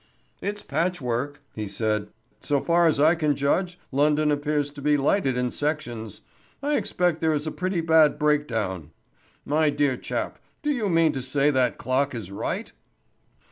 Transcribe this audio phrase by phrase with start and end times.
[0.41, 2.07] "It's patchwork," he said.
[2.41, 6.21] "So far as I can judge, London appears to be lighted in sections.
[6.63, 8.89] I expect there is a pretty bad breakdown.
[9.45, 12.71] My dear chap, do you mean to say that clock is right?"